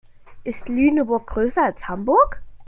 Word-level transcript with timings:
Ist 0.43 0.67
Lüneburg 0.67 1.27
größer 1.27 1.63
als 1.63 1.87
Hamburg? 1.87 2.41